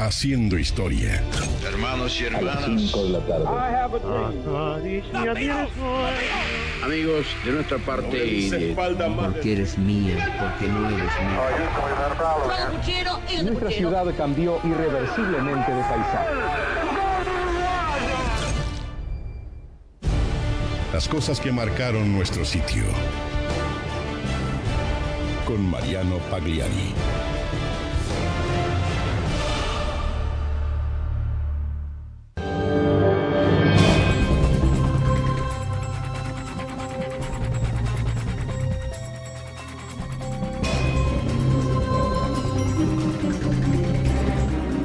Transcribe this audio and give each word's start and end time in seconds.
haciendo 0.00 0.58
historia. 0.58 1.22
Hermanos 1.66 2.18
y 2.20 2.24
hermanas, 2.24 2.64
Cinco 2.64 3.04
de 3.04 3.10
la 3.10 3.20
tarde. 3.20 3.44
amigos 6.82 7.26
de 7.44 7.52
nuestra 7.52 7.78
parte 7.78 8.26
y 8.26 8.48
de 8.48 8.74
Porque 8.74 9.52
eres 9.52 9.76
mía, 9.76 10.16
porque 10.40 10.72
no 10.72 10.88
eres 10.88 11.12
mía. 13.28 13.42
Nuestra 13.42 13.70
ciudad 13.70 14.06
cambió 14.16 14.58
irreversiblemente 14.64 15.72
de 15.72 15.82
paisaje. 15.82 16.30
Las 20.92 21.08
cosas 21.08 21.40
que 21.40 21.52
marcaron 21.52 22.12
nuestro 22.12 22.44
sitio. 22.44 22.84
Con 25.46 25.70
Mariano 25.70 26.16
Pagliari. 26.30 26.94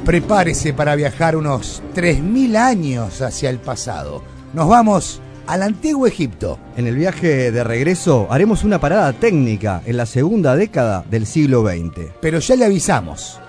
Prepárese 0.06 0.72
para 0.72 0.94
viajar 0.94 1.34
unos 1.34 1.82
3.000 1.96 2.54
años 2.54 3.22
hacia 3.22 3.50
el 3.50 3.58
pasado. 3.58 4.22
Nos 4.52 4.68
vamos 4.68 5.20
al 5.48 5.62
antiguo 5.62 6.06
Egipto. 6.06 6.60
En 6.76 6.86
el 6.86 6.94
viaje 6.94 7.50
de 7.50 7.64
regreso 7.64 8.28
haremos 8.30 8.62
una 8.62 8.78
parada 8.78 9.12
técnica 9.14 9.82
en 9.84 9.96
la 9.96 10.06
segunda 10.06 10.54
década 10.54 11.04
del 11.10 11.26
siglo 11.26 11.66
XX. 11.66 12.12
Pero 12.20 12.38
ya 12.38 12.54
le 12.54 12.66
avisamos, 12.66 13.40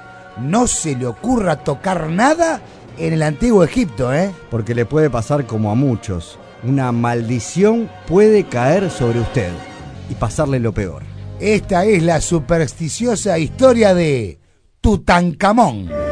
no 0.42 0.66
se 0.66 0.96
le 0.96 1.06
ocurra 1.06 1.64
tocar 1.64 2.10
nada 2.10 2.60
en 2.98 3.14
el 3.14 3.22
antiguo 3.22 3.64
Egipto, 3.64 4.12
¿eh? 4.12 4.32
Porque 4.50 4.74
le 4.74 4.86
puede 4.88 5.12
pasar 5.12 5.46
como 5.46 5.70
a 5.70 5.76
muchos. 5.76 6.40
Una 6.64 6.92
maldición 6.92 7.88
puede 8.08 8.46
caer 8.46 8.90
sobre 8.90 9.20
usted 9.20 9.52
y 10.10 10.16
pasarle 10.16 10.60
lo 10.60 10.74
peor. 10.74 11.04
Esta 11.40 11.86
es 11.86 12.02
la 12.02 12.20
supersticiosa 12.20 13.38
historia 13.38 13.94
de 13.94 14.40
Tutankamón. 14.82 16.07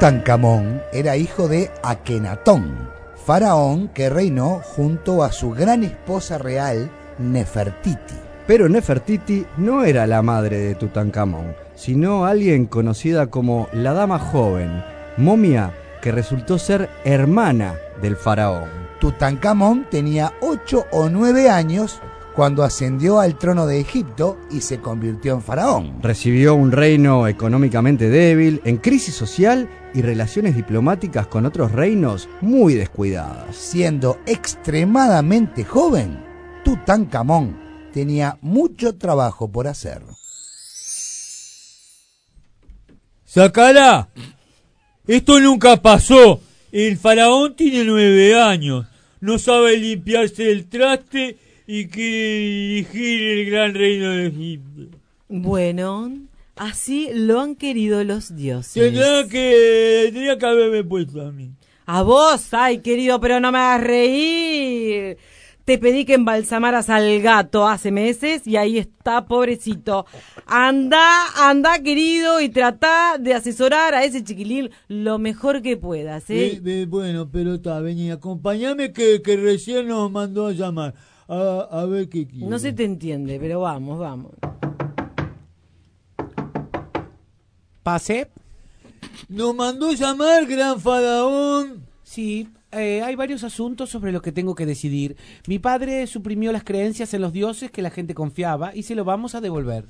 Tutankamón 0.00 0.80
era 0.94 1.18
hijo 1.18 1.46
de 1.46 1.70
Akenatón, 1.82 2.88
faraón 3.26 3.88
que 3.88 4.08
reinó 4.08 4.62
junto 4.64 5.22
a 5.22 5.30
su 5.30 5.50
gran 5.50 5.84
esposa 5.84 6.38
real 6.38 6.90
Nefertiti. 7.18 8.14
Pero 8.46 8.70
Nefertiti 8.70 9.44
no 9.58 9.84
era 9.84 10.06
la 10.06 10.22
madre 10.22 10.56
de 10.56 10.74
Tutankamón, 10.74 11.54
sino 11.74 12.24
alguien 12.24 12.64
conocida 12.64 13.26
como 13.26 13.68
la 13.74 13.92
Dama 13.92 14.18
Joven, 14.18 14.82
momia 15.18 15.74
que 16.00 16.12
resultó 16.12 16.58
ser 16.58 16.88
hermana 17.04 17.74
del 18.00 18.16
faraón. 18.16 18.70
Tutankamón 19.00 19.86
tenía 19.90 20.32
8 20.40 20.86
o 20.92 21.10
9 21.10 21.50
años 21.50 22.00
cuando 22.34 22.62
ascendió 22.62 23.20
al 23.20 23.36
trono 23.36 23.66
de 23.66 23.80
Egipto 23.80 24.38
y 24.50 24.60
se 24.60 24.80
convirtió 24.80 25.34
en 25.34 25.42
faraón. 25.42 26.02
Recibió 26.02 26.54
un 26.54 26.72
reino 26.72 27.26
económicamente 27.26 28.08
débil, 28.08 28.60
en 28.64 28.76
crisis 28.76 29.14
social 29.14 29.68
y 29.94 30.02
relaciones 30.02 30.56
diplomáticas 30.56 31.26
con 31.26 31.46
otros 31.46 31.72
reinos 31.72 32.28
muy 32.40 32.74
descuidadas. 32.74 33.56
Siendo 33.56 34.18
extremadamente 34.26 35.64
joven, 35.64 36.24
Tutankamón 36.64 37.58
tenía 37.92 38.38
mucho 38.40 38.96
trabajo 38.96 39.50
por 39.50 39.66
hacer. 39.66 40.02
¡Sacala! 43.24 44.08
Esto 45.06 45.40
nunca 45.40 45.76
pasó. 45.76 46.40
El 46.72 46.96
faraón 46.96 47.56
tiene 47.56 47.84
nueve 47.84 48.40
años. 48.40 48.86
No 49.20 49.38
sabe 49.38 49.76
limpiarse 49.76 50.50
el 50.50 50.66
traste 50.66 51.36
y 51.72 51.86
quiere 51.86 52.38
dirigir 52.40 53.22
el 53.28 53.46
gran 53.48 53.74
reino 53.74 54.10
de 54.10 54.26
Egipto. 54.26 54.98
Bueno, 55.28 56.12
así 56.56 57.10
lo 57.14 57.40
han 57.40 57.54
querido 57.54 58.02
los 58.02 58.34
dioses. 58.34 58.72
Tendrá 58.72 59.28
que, 59.28 60.06
tendría 60.06 60.36
que 60.36 60.46
haberme 60.46 60.82
puesto 60.82 61.24
a 61.24 61.30
mí. 61.30 61.52
A 61.86 62.02
vos, 62.02 62.52
ay 62.54 62.78
querido, 62.78 63.20
pero 63.20 63.38
no 63.38 63.52
me 63.52 63.58
hagas 63.58 63.86
reír. 63.86 65.18
Te 65.64 65.78
pedí 65.78 66.04
que 66.04 66.14
embalsamaras 66.14 66.90
al 66.90 67.20
gato 67.20 67.68
hace 67.68 67.92
meses 67.92 68.44
y 68.48 68.56
ahí 68.56 68.76
está, 68.76 69.26
pobrecito. 69.26 70.06
Anda, 70.46 71.26
anda, 71.36 71.78
querido, 71.80 72.40
y 72.40 72.48
trata 72.48 73.16
de 73.16 73.32
asesorar 73.34 73.94
a 73.94 74.02
ese 74.02 74.24
chiquilín 74.24 74.70
lo 74.88 75.20
mejor 75.20 75.62
que 75.62 75.76
puedas, 75.76 76.28
¿eh? 76.30 76.54
Eh, 76.54 76.62
eh, 76.64 76.86
bueno, 76.88 77.28
pero 77.30 77.54
está, 77.54 77.78
vení, 77.78 78.10
acompáñame 78.10 78.92
que, 78.92 79.22
que 79.22 79.36
recién 79.36 79.86
nos 79.86 80.10
mandó 80.10 80.48
a 80.48 80.52
llamar. 80.52 80.94
A, 81.30 81.68
a 81.70 81.86
ver 81.86 82.08
qué 82.08 82.26
quiere. 82.26 82.46
No 82.46 82.58
se 82.58 82.72
te 82.72 82.84
entiende, 82.84 83.38
pero 83.38 83.60
vamos, 83.60 84.00
vamos. 84.00 84.32
Pase. 87.84 88.28
Nos 89.28 89.54
mandó 89.54 89.92
llamar, 89.92 90.44
gran 90.46 90.80
faraón. 90.80 91.86
Sí, 92.02 92.48
eh, 92.72 93.02
hay 93.02 93.14
varios 93.14 93.44
asuntos 93.44 93.90
sobre 93.90 94.10
los 94.10 94.22
que 94.22 94.32
tengo 94.32 94.56
que 94.56 94.66
decidir. 94.66 95.16
Mi 95.46 95.60
padre 95.60 96.08
suprimió 96.08 96.50
las 96.50 96.64
creencias 96.64 97.14
en 97.14 97.22
los 97.22 97.32
dioses 97.32 97.70
que 97.70 97.80
la 97.80 97.90
gente 97.90 98.12
confiaba 98.12 98.74
y 98.74 98.82
se 98.82 98.96
lo 98.96 99.04
vamos 99.04 99.36
a 99.36 99.40
devolver. 99.40 99.84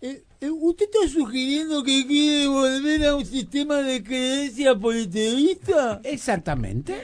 Eh, 0.00 0.24
eh, 0.40 0.50
¿Usted 0.50 0.86
está 0.92 1.08
sugiriendo 1.08 1.84
que 1.84 2.04
quiere 2.04 2.48
volver 2.48 3.04
a 3.06 3.14
un 3.14 3.24
sistema 3.24 3.76
de 3.76 4.02
creencia 4.02 4.76
politeísta? 4.76 6.00
Exactamente. 6.02 6.96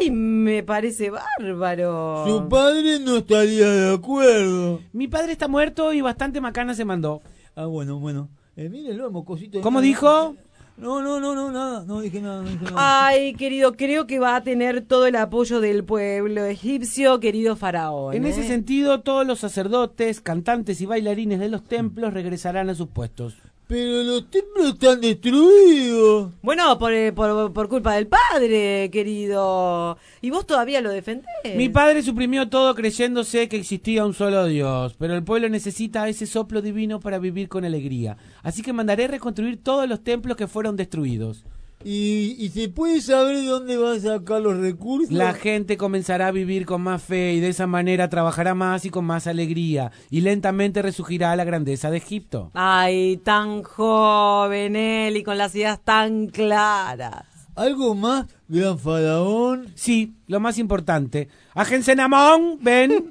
Ay, 0.00 0.10
me 0.10 0.62
parece 0.62 1.10
bárbaro. 1.10 2.24
Su 2.26 2.48
padre 2.48 3.00
no 3.00 3.16
estaría 3.16 3.68
de 3.68 3.94
acuerdo. 3.94 4.80
Mi 4.92 5.08
padre 5.08 5.32
está 5.32 5.48
muerto 5.48 5.92
y 5.92 6.00
bastante 6.00 6.40
macana 6.40 6.74
se 6.74 6.84
mandó. 6.84 7.22
Ah, 7.54 7.66
bueno, 7.66 7.98
bueno. 7.98 8.28
Eh, 8.56 8.68
mire, 8.68 8.94
lo 8.94 9.10
mocosito. 9.10 9.60
¿Cómo 9.60 9.80
dijo? 9.80 10.34
No, 10.76 11.02
no, 11.02 11.18
no, 11.18 11.34
no, 11.34 11.50
nada. 11.50 11.84
No 11.84 12.00
dije 12.00 12.20
nada, 12.20 12.42
no 12.42 12.50
dije 12.50 12.64
nada. 12.64 13.06
Ay, 13.06 13.34
querido, 13.34 13.72
creo 13.76 14.06
que 14.06 14.20
va 14.20 14.36
a 14.36 14.42
tener 14.44 14.82
todo 14.82 15.06
el 15.06 15.16
apoyo 15.16 15.60
del 15.60 15.84
pueblo 15.84 16.44
egipcio, 16.44 17.18
querido 17.18 17.56
faraón. 17.56 18.14
En 18.14 18.24
ese 18.24 18.42
¿eh? 18.42 18.46
sentido, 18.46 19.00
todos 19.00 19.26
los 19.26 19.40
sacerdotes, 19.40 20.20
cantantes 20.20 20.80
y 20.80 20.86
bailarines 20.86 21.40
de 21.40 21.48
los 21.48 21.64
templos 21.64 22.14
regresarán 22.14 22.70
a 22.70 22.76
sus 22.76 22.88
puestos. 22.88 23.34
Pero 23.68 24.02
los 24.02 24.30
templos 24.30 24.70
están 24.72 25.02
destruidos. 25.02 26.32
Bueno, 26.40 26.78
por, 26.78 26.90
eh, 26.94 27.12
por, 27.12 27.52
por 27.52 27.68
culpa 27.68 27.96
del 27.96 28.06
padre, 28.06 28.88
querido. 28.90 29.98
Y 30.22 30.30
vos 30.30 30.46
todavía 30.46 30.80
lo 30.80 30.90
defendés. 30.90 31.28
Mi 31.54 31.68
padre 31.68 32.02
suprimió 32.02 32.48
todo 32.48 32.74
creyéndose 32.74 33.46
que 33.46 33.58
existía 33.58 34.06
un 34.06 34.14
solo 34.14 34.46
Dios, 34.46 34.96
pero 34.98 35.14
el 35.14 35.22
pueblo 35.22 35.50
necesita 35.50 36.08
ese 36.08 36.24
soplo 36.24 36.62
divino 36.62 36.98
para 36.98 37.18
vivir 37.18 37.50
con 37.50 37.66
alegría. 37.66 38.16
Así 38.42 38.62
que 38.62 38.72
mandaré 38.72 39.06
reconstruir 39.06 39.62
todos 39.62 39.86
los 39.86 40.02
templos 40.02 40.38
que 40.38 40.48
fueron 40.48 40.74
destruidos. 40.74 41.44
¿Y, 41.84 42.34
y 42.38 42.48
se 42.48 42.68
puede 42.68 43.00
saber 43.00 43.44
dónde 43.44 43.76
va 43.76 43.92
a 43.92 44.00
sacar 44.00 44.40
los 44.40 44.56
recursos? 44.56 45.12
La 45.12 45.32
gente 45.32 45.76
comenzará 45.76 46.26
a 46.26 46.32
vivir 46.32 46.66
con 46.66 46.82
más 46.82 47.02
fe 47.02 47.34
y 47.34 47.40
de 47.40 47.48
esa 47.48 47.68
manera 47.68 48.08
trabajará 48.08 48.54
más 48.54 48.84
y 48.84 48.90
con 48.90 49.04
más 49.04 49.28
alegría 49.28 49.92
y 50.10 50.22
lentamente 50.22 50.82
resurgirá 50.82 51.36
la 51.36 51.44
grandeza 51.44 51.90
de 51.90 51.98
Egipto. 51.98 52.50
Ay, 52.54 53.18
tan 53.18 53.62
joven 53.62 54.74
él 54.74 55.16
y 55.16 55.22
con 55.22 55.38
las 55.38 55.54
ideas 55.54 55.80
tan 55.84 56.26
claras. 56.26 57.26
¿Algo 57.54 57.94
más, 57.94 58.26
gran 58.48 58.78
faraón? 58.78 59.72
Sí, 59.74 60.14
lo 60.26 60.40
más 60.40 60.58
importante. 60.58 61.28
Agencenamón, 61.54 62.58
ven. 62.60 63.10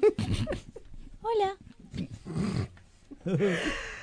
Hola. 1.22 1.56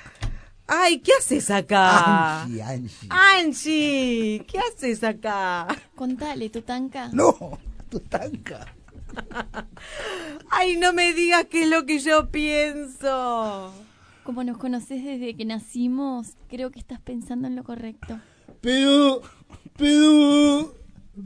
Ay, 0.68 1.00
¿qué 1.00 1.12
haces 1.20 1.52
acá? 1.52 2.42
Angie, 2.44 2.62
Angie. 2.64 3.08
Angie, 3.10 4.46
¿qué 4.48 4.60
haces 4.60 5.04
acá? 5.04 5.68
Contale, 5.96 6.50
Tutanka. 6.50 7.10
No, 7.14 7.36
Tutanka. 7.90 8.66
Ay, 10.50 10.78
no 10.78 10.92
me 10.94 11.14
digas 11.14 11.46
qué 11.50 11.64
es 11.64 11.70
lo 11.70 11.86
que 11.86 12.00
yo 12.00 12.30
pienso. 12.32 13.74
Como 14.24 14.44
nos 14.44 14.58
conoces 14.58 15.04
desde 15.04 15.36
que 15.36 15.46
nacimos, 15.46 16.30
creo 16.50 16.72
que 16.72 16.80
estás 16.80 17.00
pensando 17.00 17.48
en 17.48 17.56
lo 17.56 17.64
correcto. 17.64 18.20
Pero, 18.62 19.22
pero, 19.78 20.74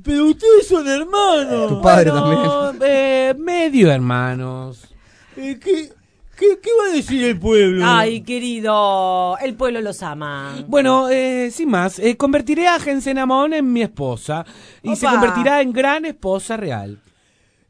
pero 0.03 0.25
ustedes 0.25 0.67
son 0.67 0.85
hermanos. 0.87 1.69
Tu 1.69 1.81
padre 1.81 2.11
Bueno, 2.11 2.71
también. 2.73 2.91
eh, 2.91 3.33
medio 3.37 3.89
hermanos. 3.89 4.93
Eh, 5.37 5.57
¿qué, 5.61 5.93
¿Qué, 6.39 6.57
qué 6.61 6.69
va 6.79 6.91
a 6.91 6.95
decir 6.95 7.23
el 7.25 7.37
pueblo? 7.37 7.83
Ay, 7.85 8.21
querido, 8.21 9.37
el 9.39 9.55
pueblo 9.55 9.81
los 9.81 10.01
ama. 10.01 10.55
Bueno, 10.67 11.09
eh, 11.09 11.51
sin 11.51 11.69
más, 11.69 11.99
eh, 11.99 12.15
convertiré 12.15 12.67
a 12.67 12.79
Gensenamón 12.79 13.53
en 13.53 13.71
mi 13.73 13.81
esposa 13.81 14.45
y 14.81 14.95
se 14.95 15.05
convertirá 15.05 15.61
en 15.61 15.73
gran 15.73 16.05
esposa 16.05 16.55
real. 16.55 17.01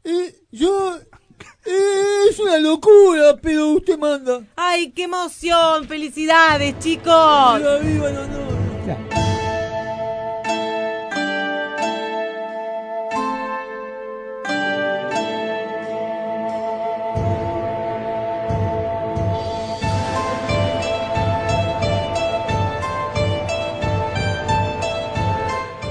Eh, 0.04 0.34
yo... 0.52 0.96
eh, 1.66 2.28
es 2.30 2.38
una 2.38 2.58
locura, 2.58 3.36
pero 3.42 3.70
usted 3.70 3.98
manda. 3.98 4.40
Ay, 4.54 4.92
qué 4.92 5.04
emoción, 5.04 5.86
felicidades, 5.86 6.78
chicos. 6.78 7.58
Viva, 7.58 7.78
viva 7.78 8.10
el 8.10 8.16
honor. 8.18 9.39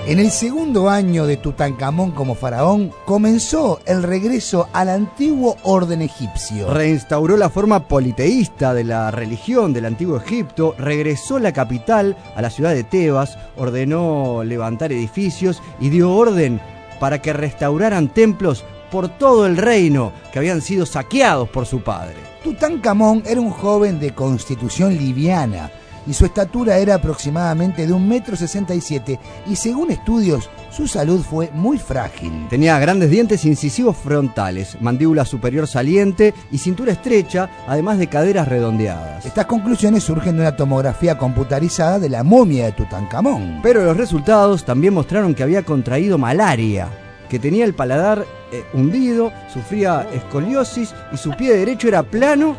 En 0.10 0.18
el 0.18 0.32
segundo 0.32 0.90
año 0.90 1.28
de 1.28 1.38
Tutankamón 1.38 2.10
como 2.10 2.34
faraón, 2.34 2.92
comenzó 3.06 3.80
el 3.86 4.02
regreso 4.02 4.68
al 4.74 4.90
antiguo 4.90 5.56
orden 5.62 6.02
egipcio. 6.02 6.74
Reinstauró 6.74 7.38
la 7.38 7.52
forma 7.52 7.88
politeísta 7.88 8.74
de 8.74 8.86
la 8.86 9.12
religión 9.12 9.72
del 9.72 9.86
antiguo 9.86 10.18
Egipto, 10.18 10.74
regresó 10.80 11.38
la 11.38 11.54
capital 11.54 12.18
a 12.36 12.42
la 12.42 12.50
ciudad 12.50 12.74
de 12.74 12.84
Tebas, 12.84 13.38
ordenó 13.56 14.44
levantar 14.44 14.92
edificios 14.92 15.62
y 15.80 15.90
dio 15.90 16.12
orden 16.12 16.60
para 17.00 17.22
que 17.22 17.32
restauraran 17.32 18.12
templos 18.12 18.66
por 18.90 19.10
todo 19.10 19.46
el 19.46 19.58
reino 19.58 20.12
que 20.34 20.40
habían 20.40 20.64
sido 20.64 20.88
saqueados 20.88 21.48
por 21.50 21.68
su 21.68 21.84
padre. 21.84 22.16
Tutankamón 22.44 23.22
era 23.28 23.40
un 23.40 23.52
joven 23.52 24.00
de 24.00 24.16
constitución 24.16 24.98
liviana 24.98 25.70
y 26.08 26.14
su 26.14 26.26
estatura 26.26 26.78
era 26.78 26.96
aproximadamente 26.96 27.86
de 27.86 27.94
un 27.94 28.08
metro 28.08 28.36
sesenta 28.36 28.74
y 28.76 28.82
siete 28.82 29.20
y 29.48 29.56
según 29.56 29.92
estudios 29.92 30.50
su 30.72 30.88
salud 30.88 31.22
fue 31.22 31.50
muy 31.54 31.78
frágil. 31.78 32.48
Tenía 32.50 32.80
grandes 32.80 33.10
dientes 33.10 33.44
incisivos 33.46 33.98
frontales, 33.98 34.78
mandíbula 34.80 35.26
superior 35.26 35.68
saliente 35.68 36.34
y 36.52 36.58
cintura 36.60 36.92
estrecha, 36.92 37.50
además 37.68 37.98
de 37.98 38.08
caderas 38.08 38.48
redondeadas. 38.48 39.26
Estas 39.26 39.46
conclusiones 39.48 40.04
surgen 40.04 40.36
de 40.36 40.42
una 40.42 40.56
tomografía 40.56 41.18
computarizada 41.18 42.00
de 42.00 42.10
la 42.10 42.24
momia 42.24 42.66
de 42.66 42.72
Tutankamón. 42.74 43.60
Pero 43.64 43.84
los 43.84 43.98
resultados 43.98 44.64
también 44.64 44.94
mostraron 44.94 45.34
que 45.34 45.44
había 45.44 45.64
contraído 45.64 46.18
malaria, 46.18 46.88
que 47.30 47.40
tenía 47.40 47.66
el 47.66 47.74
paladar 47.74 48.26
eh, 48.52 48.64
hundido, 48.74 49.32
sufría 49.54 50.08
escoliosis 50.14 50.94
y 51.12 51.18
su 51.18 51.32
pie 51.32 51.56
derecho 51.56 51.88
era 51.88 52.04
plano 52.04 52.56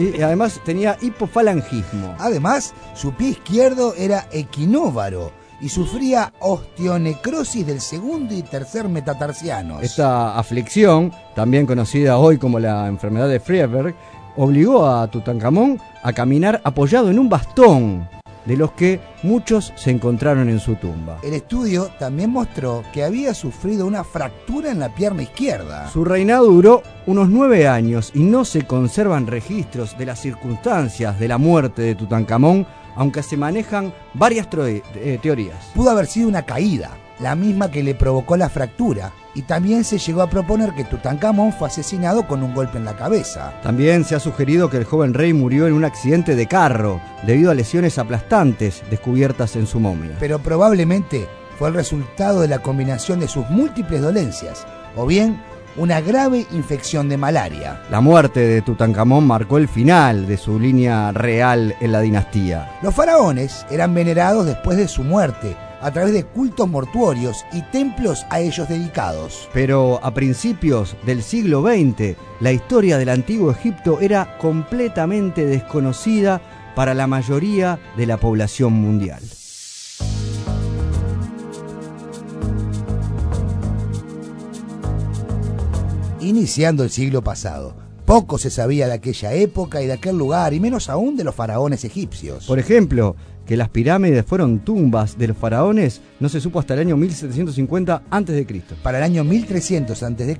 y 0.00 0.22
además 0.22 0.60
tenía 0.64 0.96
hipofalangismo. 1.00 2.14
Además, 2.18 2.74
su 2.94 3.12
pie 3.12 3.30
izquierdo 3.30 3.94
era 3.94 4.26
equinóvaro 4.32 5.32
y 5.60 5.68
sufría 5.68 6.32
osteonecrosis 6.40 7.66
del 7.66 7.80
segundo 7.80 8.34
y 8.34 8.42
tercer 8.42 8.88
metatarsianos. 8.88 9.82
Esta 9.82 10.38
aflicción, 10.38 11.12
también 11.34 11.66
conocida 11.66 12.18
hoy 12.18 12.38
como 12.38 12.58
la 12.58 12.86
enfermedad 12.86 13.28
de 13.28 13.40
Frieberg, 13.40 13.94
obligó 14.36 14.86
a 14.86 15.06
Tutankamón 15.10 15.78
a 16.02 16.12
caminar 16.12 16.60
apoyado 16.64 17.10
en 17.10 17.18
un 17.18 17.28
bastón, 17.28 18.08
de 18.50 18.56
los 18.56 18.72
que 18.72 18.98
muchos 19.22 19.72
se 19.76 19.92
encontraron 19.92 20.48
en 20.48 20.58
su 20.58 20.74
tumba. 20.74 21.18
El 21.22 21.34
estudio 21.34 21.88
también 22.00 22.30
mostró 22.30 22.82
que 22.92 23.04
había 23.04 23.32
sufrido 23.32 23.86
una 23.86 24.02
fractura 24.02 24.72
en 24.72 24.80
la 24.80 24.92
pierna 24.92 25.22
izquierda. 25.22 25.88
Su 25.88 26.04
reinado 26.04 26.46
duró 26.46 26.82
unos 27.06 27.28
nueve 27.28 27.68
años 27.68 28.10
y 28.12 28.24
no 28.24 28.44
se 28.44 28.66
conservan 28.66 29.28
registros 29.28 29.96
de 29.96 30.06
las 30.06 30.18
circunstancias 30.18 31.20
de 31.20 31.28
la 31.28 31.38
muerte 31.38 31.82
de 31.82 31.94
Tutankamón, 31.94 32.66
aunque 32.96 33.22
se 33.22 33.36
manejan 33.36 33.94
varias 34.14 34.48
eh, 34.52 35.18
teorías. 35.22 35.70
Pudo 35.72 35.90
haber 35.90 36.06
sido 36.06 36.28
una 36.28 36.42
caída, 36.42 36.90
la 37.20 37.34
misma 37.34 37.70
que 37.70 37.82
le 37.82 37.94
provocó 37.94 38.36
la 38.36 38.48
fractura, 38.48 39.12
y 39.34 39.42
también 39.42 39.84
se 39.84 39.98
llegó 39.98 40.22
a 40.22 40.30
proponer 40.30 40.72
que 40.72 40.84
Tutankamón 40.84 41.52
fue 41.52 41.68
asesinado 41.68 42.26
con 42.26 42.42
un 42.42 42.54
golpe 42.54 42.78
en 42.78 42.84
la 42.84 42.96
cabeza. 42.96 43.52
También 43.62 44.04
se 44.04 44.14
ha 44.14 44.20
sugerido 44.20 44.70
que 44.70 44.78
el 44.78 44.84
joven 44.84 45.14
rey 45.14 45.32
murió 45.32 45.66
en 45.66 45.74
un 45.74 45.84
accidente 45.84 46.34
de 46.34 46.46
carro 46.46 47.00
debido 47.26 47.50
a 47.50 47.54
lesiones 47.54 47.98
aplastantes 47.98 48.82
descubiertas 48.90 49.56
en 49.56 49.66
su 49.66 49.78
momia. 49.78 50.16
Pero 50.18 50.40
probablemente 50.40 51.28
fue 51.58 51.68
el 51.68 51.74
resultado 51.74 52.40
de 52.40 52.48
la 52.48 52.60
combinación 52.60 53.20
de 53.20 53.28
sus 53.28 53.48
múltiples 53.50 54.00
dolencias, 54.00 54.66
o 54.96 55.06
bien 55.06 55.40
una 55.76 56.00
grave 56.00 56.46
infección 56.50 57.08
de 57.08 57.16
malaria. 57.16 57.82
La 57.90 58.00
muerte 58.00 58.40
de 58.40 58.62
Tutankamón 58.62 59.26
marcó 59.26 59.58
el 59.58 59.68
final 59.68 60.26
de 60.26 60.36
su 60.36 60.58
línea 60.58 61.12
real 61.12 61.76
en 61.80 61.92
la 61.92 62.00
dinastía. 62.00 62.78
Los 62.82 62.94
faraones 62.94 63.64
eran 63.70 63.94
venerados 63.94 64.46
después 64.46 64.76
de 64.76 64.88
su 64.88 65.04
muerte 65.04 65.56
a 65.80 65.90
través 65.90 66.12
de 66.12 66.24
cultos 66.24 66.68
mortuorios 66.68 67.44
y 67.52 67.62
templos 67.70 68.26
a 68.30 68.40
ellos 68.40 68.68
dedicados. 68.68 69.48
Pero 69.52 69.98
a 70.02 70.12
principios 70.12 70.96
del 71.06 71.22
siglo 71.22 71.62
XX, 71.62 72.16
la 72.40 72.52
historia 72.52 72.98
del 72.98 73.08
antiguo 73.08 73.50
Egipto 73.50 74.00
era 74.00 74.38
completamente 74.38 75.46
desconocida 75.46 76.40
para 76.74 76.94
la 76.94 77.06
mayoría 77.06 77.78
de 77.96 78.06
la 78.06 78.16
población 78.16 78.72
mundial. 78.74 79.22
Iniciando 86.20 86.84
el 86.84 86.90
siglo 86.90 87.22
pasado, 87.22 87.74
poco 88.04 88.38
se 88.38 88.50
sabía 88.50 88.86
de 88.86 88.94
aquella 88.94 89.32
época 89.32 89.80
y 89.82 89.86
de 89.86 89.94
aquel 89.94 90.18
lugar, 90.18 90.52
y 90.52 90.60
menos 90.60 90.88
aún 90.90 91.16
de 91.16 91.24
los 91.24 91.34
faraones 91.34 91.84
egipcios. 91.84 92.46
Por 92.46 92.58
ejemplo, 92.58 93.16
que 93.50 93.56
las 93.56 93.68
pirámides 93.68 94.24
fueron 94.24 94.60
tumbas 94.60 95.18
de 95.18 95.26
los 95.26 95.36
faraones 95.36 96.00
no 96.20 96.28
se 96.28 96.40
supo 96.40 96.60
hasta 96.60 96.74
el 96.74 96.80
año 96.80 96.96
1750 96.96 98.02
a.C. 98.08 98.62
Para 98.80 98.98
el 98.98 99.02
año 99.02 99.24
1300 99.24 100.00
a.C., 100.04 100.38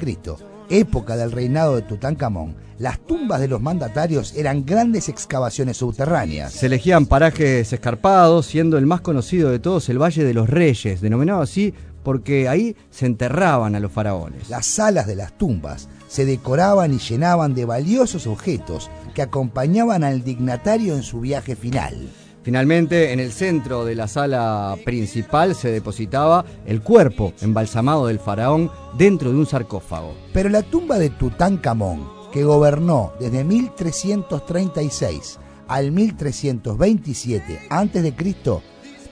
época 0.68 1.16
del 1.16 1.32
reinado 1.32 1.74
de 1.74 1.82
Tutankamón, 1.82 2.54
las 2.78 3.00
tumbas 3.00 3.40
de 3.40 3.48
los 3.48 3.60
mandatarios 3.60 4.36
eran 4.36 4.64
grandes 4.64 5.08
excavaciones 5.08 5.78
subterráneas. 5.78 6.52
Se 6.52 6.66
elegían 6.66 7.06
parajes 7.06 7.72
escarpados, 7.72 8.46
siendo 8.46 8.78
el 8.78 8.86
más 8.86 9.00
conocido 9.00 9.50
de 9.50 9.58
todos 9.58 9.88
el 9.88 10.00
Valle 10.00 10.22
de 10.22 10.32
los 10.32 10.48
Reyes, 10.48 11.00
denominado 11.00 11.42
así 11.42 11.74
porque 12.04 12.48
ahí 12.48 12.76
se 12.90 13.06
enterraban 13.06 13.74
a 13.74 13.80
los 13.80 13.90
faraones. 13.90 14.48
Las 14.48 14.66
salas 14.66 15.08
de 15.08 15.16
las 15.16 15.36
tumbas 15.36 15.88
se 16.06 16.24
decoraban 16.24 16.94
y 16.94 16.98
llenaban 16.98 17.56
de 17.56 17.64
valiosos 17.64 18.28
objetos 18.28 18.88
que 19.16 19.22
acompañaban 19.22 20.04
al 20.04 20.22
dignatario 20.22 20.94
en 20.94 21.02
su 21.02 21.18
viaje 21.18 21.56
final. 21.56 22.08
Finalmente, 22.42 23.12
en 23.12 23.20
el 23.20 23.32
centro 23.32 23.84
de 23.84 23.94
la 23.94 24.08
sala 24.08 24.76
principal 24.84 25.54
se 25.54 25.70
depositaba 25.70 26.44
el 26.66 26.80
cuerpo 26.80 27.34
embalsamado 27.42 28.06
del 28.06 28.18
faraón 28.18 28.70
dentro 28.96 29.30
de 29.30 29.36
un 29.36 29.46
sarcófago. 29.46 30.14
Pero 30.32 30.48
la 30.48 30.62
tumba 30.62 30.98
de 30.98 31.10
Tutankamón, 31.10 32.08
que 32.32 32.44
gobernó 32.44 33.12
desde 33.20 33.44
1336 33.44 35.38
al 35.68 35.92
1327 35.92 37.60
a.C., 37.68 38.14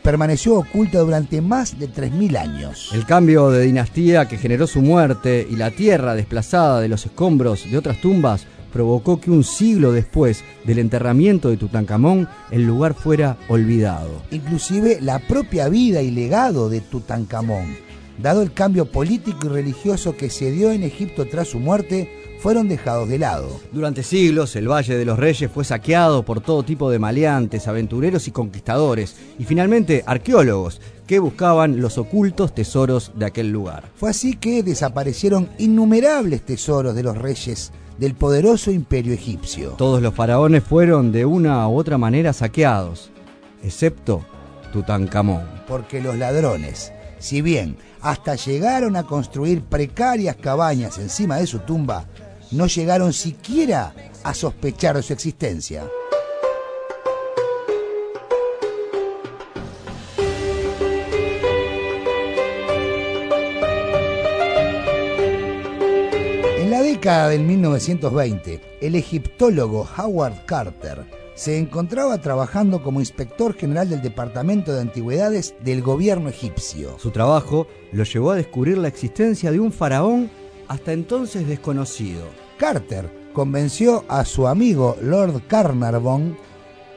permaneció 0.02 0.54
oculta 0.54 1.00
durante 1.00 1.42
más 1.42 1.78
de 1.78 1.90
3.000 1.90 2.38
años. 2.38 2.90
El 2.94 3.04
cambio 3.04 3.50
de 3.50 3.62
dinastía 3.62 4.26
que 4.26 4.38
generó 4.38 4.66
su 4.66 4.80
muerte 4.80 5.46
y 5.50 5.56
la 5.56 5.70
tierra 5.70 6.14
desplazada 6.14 6.80
de 6.80 6.88
los 6.88 7.04
escombros 7.04 7.70
de 7.70 7.76
otras 7.76 8.00
tumbas 8.00 8.46
provocó 8.72 9.20
que 9.20 9.30
un 9.30 9.44
siglo 9.44 9.92
después 9.92 10.44
del 10.64 10.78
enterramiento 10.78 11.48
de 11.48 11.56
Tutankamón 11.56 12.28
el 12.50 12.64
lugar 12.64 12.94
fuera 12.94 13.36
olvidado. 13.48 14.22
Inclusive 14.30 14.98
la 15.00 15.18
propia 15.18 15.68
vida 15.68 16.02
y 16.02 16.10
legado 16.10 16.68
de 16.68 16.80
Tutankamón, 16.80 17.76
dado 18.22 18.42
el 18.42 18.52
cambio 18.52 18.86
político 18.86 19.46
y 19.46 19.48
religioso 19.48 20.16
que 20.16 20.30
se 20.30 20.50
dio 20.50 20.70
en 20.70 20.82
Egipto 20.82 21.26
tras 21.26 21.48
su 21.48 21.58
muerte, 21.58 22.10
fueron 22.38 22.68
dejados 22.68 23.08
de 23.08 23.18
lado. 23.18 23.60
Durante 23.72 24.02
siglos, 24.02 24.54
el 24.56 24.70
Valle 24.70 24.96
de 24.96 25.04
los 25.04 25.18
Reyes 25.18 25.50
fue 25.50 25.64
saqueado 25.64 26.24
por 26.24 26.40
todo 26.40 26.62
tipo 26.62 26.90
de 26.90 26.98
maleantes, 26.98 27.66
aventureros 27.66 28.28
y 28.28 28.30
conquistadores, 28.30 29.16
y 29.38 29.44
finalmente 29.44 30.04
arqueólogos 30.06 30.80
que 31.06 31.18
buscaban 31.18 31.80
los 31.80 31.98
ocultos 31.98 32.54
tesoros 32.54 33.12
de 33.16 33.26
aquel 33.26 33.50
lugar. 33.50 33.90
Fue 33.96 34.10
así 34.10 34.34
que 34.36 34.62
desaparecieron 34.62 35.48
innumerables 35.58 36.42
tesoros 36.42 36.94
de 36.94 37.02
los 37.02 37.16
reyes 37.16 37.72
del 37.98 38.14
poderoso 38.14 38.70
imperio 38.70 39.12
egipcio. 39.12 39.70
Todos 39.70 40.00
los 40.00 40.14
faraones 40.14 40.62
fueron 40.62 41.12
de 41.12 41.24
una 41.24 41.68
u 41.68 41.76
otra 41.76 41.98
manera 41.98 42.32
saqueados, 42.32 43.10
excepto 43.62 44.24
Tutankamón. 44.72 45.44
Porque 45.66 46.00
los 46.00 46.16
ladrones, 46.16 46.92
si 47.18 47.42
bien 47.42 47.76
hasta 48.00 48.36
llegaron 48.36 48.96
a 48.96 49.02
construir 49.02 49.62
precarias 49.62 50.36
cabañas 50.36 50.98
encima 50.98 51.36
de 51.36 51.46
su 51.46 51.58
tumba, 51.60 52.04
no 52.52 52.66
llegaron 52.66 53.12
siquiera 53.12 53.92
a 54.22 54.34
sospechar 54.34 54.96
de 54.96 55.02
su 55.02 55.12
existencia. 55.12 55.84
Década 67.08 67.30
del 67.30 67.44
1920, 67.44 68.60
el 68.82 68.94
egiptólogo 68.94 69.88
Howard 69.96 70.44
Carter 70.44 71.06
se 71.34 71.56
encontraba 71.56 72.18
trabajando 72.18 72.82
como 72.82 73.00
inspector 73.00 73.54
general 73.54 73.88
del 73.88 74.02
Departamento 74.02 74.74
de 74.74 74.82
Antigüedades 74.82 75.54
del 75.64 75.80
gobierno 75.80 76.28
egipcio. 76.28 76.98
Su 76.98 77.10
trabajo 77.10 77.66
lo 77.92 78.04
llevó 78.04 78.32
a 78.32 78.36
descubrir 78.36 78.76
la 78.76 78.88
existencia 78.88 79.50
de 79.50 79.58
un 79.58 79.72
faraón 79.72 80.28
hasta 80.68 80.92
entonces 80.92 81.48
desconocido. 81.48 82.26
Carter 82.58 83.10
convenció 83.32 84.04
a 84.06 84.26
su 84.26 84.46
amigo 84.46 84.94
Lord 85.00 85.44
Carnarvon, 85.48 86.36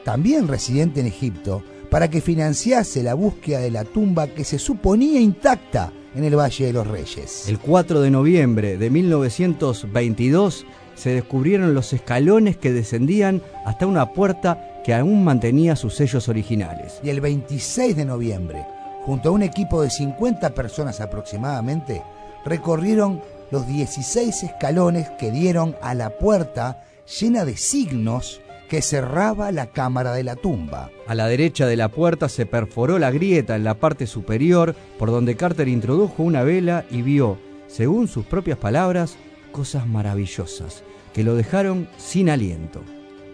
también 0.04 0.46
residente 0.46 1.00
en 1.00 1.06
Egipto, 1.06 1.62
para 1.90 2.10
que 2.10 2.20
financiase 2.20 3.02
la 3.02 3.14
búsqueda 3.14 3.60
de 3.60 3.70
la 3.70 3.84
tumba 3.84 4.26
que 4.26 4.44
se 4.44 4.58
suponía 4.58 5.22
intacta 5.22 5.90
en 6.14 6.24
el 6.24 6.36
Valle 6.36 6.66
de 6.66 6.72
los 6.72 6.86
Reyes. 6.86 7.48
El 7.48 7.58
4 7.58 8.00
de 8.00 8.10
noviembre 8.10 8.76
de 8.76 8.90
1922 8.90 10.66
se 10.94 11.10
descubrieron 11.10 11.74
los 11.74 11.92
escalones 11.92 12.56
que 12.56 12.72
descendían 12.72 13.42
hasta 13.64 13.86
una 13.86 14.12
puerta 14.12 14.80
que 14.84 14.94
aún 14.94 15.24
mantenía 15.24 15.76
sus 15.76 15.94
sellos 15.94 16.28
originales. 16.28 17.00
Y 17.02 17.10
el 17.10 17.20
26 17.20 17.96
de 17.96 18.04
noviembre, 18.04 18.66
junto 19.04 19.30
a 19.30 19.32
un 19.32 19.42
equipo 19.42 19.82
de 19.82 19.90
50 19.90 20.54
personas 20.54 21.00
aproximadamente, 21.00 22.02
recorrieron 22.44 23.22
los 23.50 23.66
16 23.66 24.42
escalones 24.42 25.10
que 25.18 25.30
dieron 25.30 25.76
a 25.82 25.94
la 25.94 26.10
puerta 26.10 26.84
llena 27.20 27.44
de 27.44 27.56
signos 27.56 28.40
que 28.72 28.80
cerraba 28.80 29.52
la 29.52 29.66
cámara 29.66 30.14
de 30.14 30.24
la 30.24 30.34
tumba. 30.34 30.90
A 31.06 31.14
la 31.14 31.26
derecha 31.26 31.66
de 31.66 31.76
la 31.76 31.90
puerta 31.90 32.30
se 32.30 32.46
perforó 32.46 32.98
la 32.98 33.10
grieta 33.10 33.54
en 33.54 33.64
la 33.64 33.74
parte 33.74 34.06
superior 34.06 34.74
por 34.98 35.10
donde 35.10 35.36
Carter 35.36 35.68
introdujo 35.68 36.22
una 36.22 36.42
vela 36.42 36.86
y 36.90 37.02
vio, 37.02 37.36
según 37.66 38.08
sus 38.08 38.24
propias 38.24 38.56
palabras, 38.56 39.18
cosas 39.52 39.86
maravillosas 39.86 40.84
que 41.12 41.22
lo 41.22 41.34
dejaron 41.34 41.86
sin 41.98 42.30
aliento. 42.30 42.80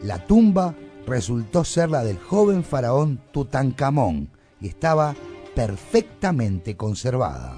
La 0.03 0.27
tumba 0.27 0.75
resultó 1.07 1.63
ser 1.63 1.91
la 1.91 2.03
del 2.03 2.19
joven 2.19 2.65
faraón 2.65 3.21
Tutankamón 3.31 4.31
y 4.61 4.67
estaba 4.67 5.15
perfectamente 5.55 6.77
conservada. 6.77 7.55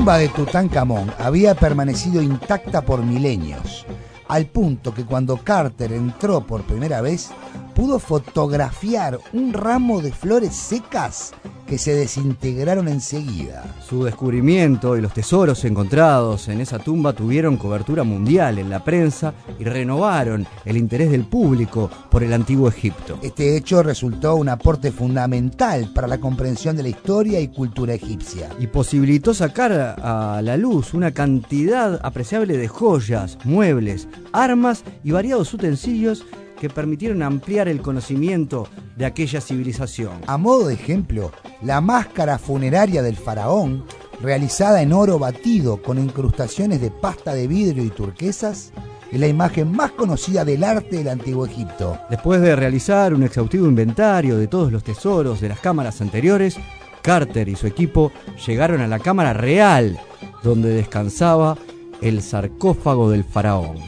Tumba 0.00 0.16
de 0.16 0.30
Tutankamón 0.30 1.12
había 1.18 1.54
permanecido 1.54 2.22
intacta 2.22 2.80
por 2.80 3.04
milenios, 3.04 3.84
al 4.28 4.46
punto 4.46 4.94
que 4.94 5.04
cuando 5.04 5.36
Carter 5.36 5.92
entró 5.92 6.40
por 6.46 6.62
primera 6.62 7.02
vez, 7.02 7.28
pudo 7.74 7.98
fotografiar 7.98 9.18
un 9.34 9.52
ramo 9.52 10.00
de 10.00 10.10
flores 10.10 10.54
secas 10.56 11.34
que 11.70 11.78
se 11.78 11.94
desintegraron 11.94 12.88
enseguida. 12.88 13.62
Su 13.88 14.02
descubrimiento 14.02 14.96
y 14.96 15.00
los 15.00 15.14
tesoros 15.14 15.64
encontrados 15.64 16.48
en 16.48 16.60
esa 16.60 16.80
tumba 16.80 17.12
tuvieron 17.12 17.56
cobertura 17.56 18.02
mundial 18.02 18.58
en 18.58 18.68
la 18.68 18.82
prensa 18.82 19.34
y 19.56 19.62
renovaron 19.62 20.48
el 20.64 20.76
interés 20.76 21.12
del 21.12 21.26
público 21.26 21.88
por 22.10 22.24
el 22.24 22.32
antiguo 22.32 22.68
Egipto. 22.68 23.20
Este 23.22 23.56
hecho 23.56 23.84
resultó 23.84 24.34
un 24.34 24.48
aporte 24.48 24.90
fundamental 24.90 25.92
para 25.94 26.08
la 26.08 26.18
comprensión 26.18 26.74
de 26.74 26.82
la 26.82 26.88
historia 26.88 27.38
y 27.38 27.46
cultura 27.46 27.94
egipcia. 27.94 28.48
Y 28.58 28.66
posibilitó 28.66 29.32
sacar 29.32 29.70
a 30.02 30.40
la 30.42 30.56
luz 30.56 30.92
una 30.92 31.12
cantidad 31.12 32.00
apreciable 32.02 32.56
de 32.56 32.66
joyas, 32.66 33.38
muebles, 33.44 34.08
armas 34.32 34.82
y 35.04 35.12
variados 35.12 35.54
utensilios 35.54 36.24
que 36.60 36.68
permitieron 36.68 37.22
ampliar 37.22 37.68
el 37.68 37.80
conocimiento 37.80 38.68
de 38.96 39.06
aquella 39.06 39.40
civilización. 39.40 40.20
A 40.26 40.36
modo 40.36 40.68
de 40.68 40.74
ejemplo, 40.74 41.32
la 41.62 41.80
máscara 41.80 42.38
funeraria 42.38 43.02
del 43.02 43.16
faraón, 43.16 43.84
realizada 44.20 44.82
en 44.82 44.92
oro 44.92 45.18
batido 45.18 45.82
con 45.82 45.98
incrustaciones 45.98 46.80
de 46.80 46.90
pasta 46.90 47.34
de 47.34 47.48
vidrio 47.48 47.82
y 47.82 47.88
turquesas, 47.88 48.72
es 49.10 49.18
la 49.18 49.26
imagen 49.26 49.72
más 49.72 49.92
conocida 49.92 50.44
del 50.44 50.62
arte 50.62 50.98
del 50.98 51.08
antiguo 51.08 51.46
Egipto. 51.46 51.98
Después 52.10 52.40
de 52.40 52.54
realizar 52.54 53.12
un 53.14 53.22
exhaustivo 53.22 53.66
inventario 53.66 54.36
de 54.36 54.46
todos 54.46 54.70
los 54.70 54.84
tesoros 54.84 55.40
de 55.40 55.48
las 55.48 55.60
cámaras 55.60 56.00
anteriores, 56.00 56.56
Carter 57.02 57.48
y 57.48 57.56
su 57.56 57.66
equipo 57.66 58.12
llegaron 58.46 58.82
a 58.82 58.86
la 58.86 58.98
cámara 58.98 59.32
real, 59.32 59.98
donde 60.42 60.68
descansaba 60.68 61.56
el 62.02 62.22
sarcófago 62.22 63.10
del 63.10 63.24
faraón. 63.24 63.78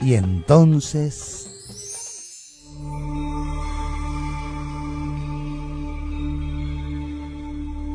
Y 0.00 0.14
entonces... 0.14 1.37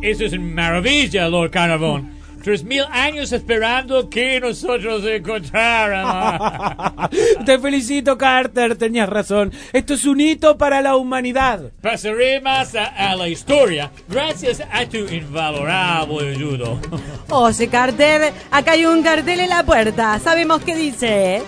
Eso 0.03 0.25
es 0.25 0.37
maravilla, 0.37 1.29
Lord 1.29 1.51
Carnarvon. 1.51 2.11
Tres 2.43 2.65
mil 2.65 2.83
años 2.91 3.31
esperando 3.31 4.09
que 4.09 4.37
nosotros 4.41 5.05
encontráramos. 5.05 7.09
Te 7.45 7.57
felicito, 7.57 8.17
Carter. 8.17 8.75
Tenías 8.75 9.07
razón. 9.07 9.53
Esto 9.71 9.93
es 9.93 10.03
un 10.03 10.19
hito 10.19 10.57
para 10.57 10.81
la 10.81 10.97
humanidad. 10.97 11.71
Pasaremos 11.81 12.75
a, 12.75 13.11
a 13.11 13.15
la 13.15 13.29
historia 13.29 13.89
gracias 14.09 14.61
a 14.69 14.85
tu 14.85 14.97
invalorable 14.97 16.31
ayuda. 16.31 16.81
Oye, 17.29 17.69
Carter, 17.69 18.33
acá 18.51 18.73
hay 18.73 18.85
un 18.85 19.01
cartel 19.01 19.39
en 19.39 19.49
la 19.49 19.63
puerta. 19.63 20.19
Sabemos 20.19 20.61
qué 20.63 20.75
dice. 20.75 21.41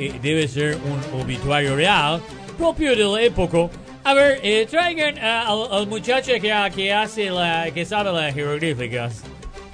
Eh, 0.00 0.18
debe 0.20 0.48
ser 0.48 0.78
un 0.78 1.20
obituario 1.20 1.76
real, 1.76 2.20
propio 2.58 2.96
de 2.96 3.04
la 3.04 3.22
época. 3.22 3.70
A 4.04 4.14
ver, 4.14 4.40
eh, 4.42 4.66
traigan 4.70 5.18
ah, 5.18 5.44
al, 5.46 5.72
al 5.72 5.86
muchacho 5.86 6.32
que, 6.40 6.70
que 6.74 6.92
hace 6.92 7.30
la, 7.30 7.70
que 7.72 7.84
sabe 7.84 8.12
las 8.12 8.34
jeroglíficas. 8.34 9.22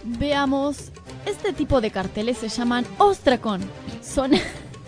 Veamos, 0.04 0.90
este 1.24 1.52
tipo 1.52 1.80
de 1.80 1.90
carteles 1.90 2.38
se 2.38 2.48
llaman 2.48 2.84
ostracón. 2.98 3.62
Son, 4.02 4.32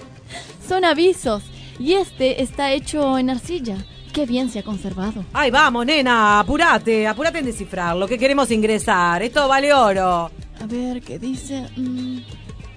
son 0.68 0.84
avisos. 0.84 1.42
Y 1.78 1.94
este 1.94 2.42
está 2.42 2.72
hecho 2.72 3.18
en 3.18 3.30
arcilla. 3.30 3.76
Qué 4.12 4.26
bien 4.26 4.50
se 4.50 4.58
ha 4.60 4.62
conservado. 4.64 5.24
Ay, 5.32 5.50
vamos, 5.50 5.86
nena, 5.86 6.40
apúrate, 6.40 7.06
apúrate 7.06 7.38
en 7.38 7.44
descifrarlo, 7.46 8.08
que 8.08 8.18
queremos 8.18 8.50
ingresar. 8.50 9.22
Esto 9.22 9.46
vale 9.46 9.72
oro. 9.72 10.30
A 10.60 10.66
ver, 10.66 11.00
¿qué 11.02 11.18
dice? 11.18 11.68
Mm, 11.76 12.18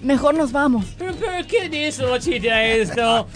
mejor 0.03 0.35
nos 0.35 0.51
vamos. 0.51 0.85
¿Pero, 0.97 1.13
pero 1.19 1.47
qué 1.47 1.91
chica 2.19 2.63
esto? 2.63 3.27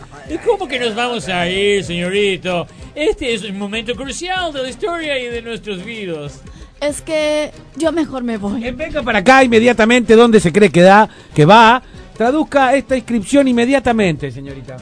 ¿Cómo 0.45 0.67
que 0.67 0.79
nos 0.79 0.95
vamos 0.95 1.27
a 1.27 1.47
ir, 1.49 1.83
señorito? 1.83 2.67
Este 2.93 3.33
es 3.33 3.43
un 3.43 3.57
momento 3.57 3.95
crucial 3.95 4.53
de 4.53 4.63
la 4.63 4.69
historia 4.69 5.19
y 5.19 5.25
de 5.27 5.41
nuestros 5.41 5.83
vidas. 5.83 6.41
Es 6.81 7.01
que 7.01 7.51
yo 7.75 7.91
mejor 7.91 8.23
me 8.23 8.37
voy. 8.37 8.65
Eh, 8.65 8.71
venga 8.71 9.01
para 9.01 9.19
acá 9.19 9.43
inmediatamente 9.43 10.15
donde 10.15 10.39
se 10.39 10.51
cree 10.51 10.69
que 10.69 10.81
da, 10.81 11.09
que 11.33 11.45
va. 11.45 11.81
Traduzca 12.15 12.73
esta 12.75 12.95
inscripción 12.95 13.47
inmediatamente, 13.47 14.31
señorita. 14.31 14.77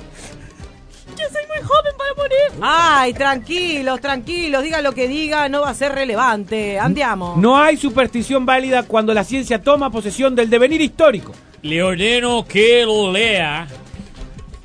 Morir. 2.18 2.60
Ay, 2.62 3.14
tranquilos, 3.14 4.00
tranquilos, 4.02 4.64
diga 4.64 4.82
lo 4.82 4.94
que 4.94 5.08
diga, 5.08 5.50
no 5.50 5.62
va 5.62 5.70
a 5.70 5.74
ser 5.74 5.94
relevante. 5.94 6.80
Andiamo. 6.80 7.36
No 7.38 7.58
hay 7.58 7.78
superstición 7.78 8.46
válida 8.46 8.84
cuando 8.84 9.14
la 9.14 9.24
ciencia 9.24 9.62
toma 9.62 9.90
posesión 9.90 10.36
del 10.36 10.50
devenir 10.50 10.82
histórico. 10.82 11.34
Le 11.62 11.82
ordeno 11.82 12.46
que 12.46 12.84
lo 12.86 13.12
lea. 13.12 13.68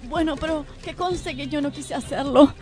Bueno, 0.08 0.36
pero 0.36 0.64
que 0.82 0.94
conste 0.94 1.36
que 1.36 1.46
yo 1.46 1.60
no 1.60 1.70
quise 1.70 1.94
hacerlo. 1.94 2.54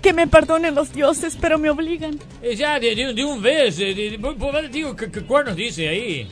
Que 0.00 0.12
me 0.12 0.26
perdonen 0.26 0.74
los 0.74 0.92
dioses, 0.92 1.36
pero 1.40 1.58
me 1.58 1.68
obligan. 1.68 2.18
Eh, 2.42 2.54
ya, 2.54 2.78
de, 2.78 2.94
de, 2.94 3.12
de 3.12 3.24
un 3.24 3.42
vez, 3.42 3.78
eh, 3.80 3.94
de, 3.94 4.68
digo, 4.70 4.94
¿qué, 4.94 5.10
qué 5.10 5.22
cuernos 5.22 5.56
dice 5.56 5.88
ahí? 5.88 6.28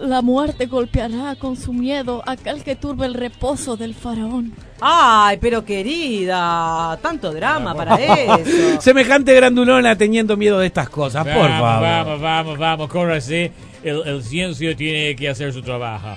La 0.00 0.22
muerte 0.22 0.66
golpeará 0.66 1.36
con 1.36 1.56
su 1.56 1.72
miedo 1.72 2.22
a 2.26 2.32
aquel 2.32 2.64
que 2.64 2.74
turbe 2.76 3.06
el 3.06 3.14
reposo 3.14 3.76
del 3.76 3.94
faraón. 3.94 4.52
Ay, 4.80 5.38
pero 5.40 5.64
querida, 5.64 6.98
tanto 7.00 7.32
drama 7.32 7.74
para 7.74 7.96
eso. 7.96 8.80
Semejante 8.80 9.32
grandulona 9.34 9.96
teniendo 9.96 10.36
miedo 10.36 10.58
de 10.58 10.66
estas 10.66 10.88
cosas, 10.88 11.24
por 11.24 11.48
vamos, 11.48 11.60
favor. 11.60 11.82
Vamos, 11.82 12.20
vamos, 12.20 12.58
vamos, 12.58 12.88
córrase. 12.88 13.52
El, 13.82 14.02
el 14.06 14.22
ciencia 14.22 14.74
tiene 14.76 15.14
que 15.14 15.28
hacer 15.28 15.52
su 15.52 15.62
trabajo. 15.62 16.16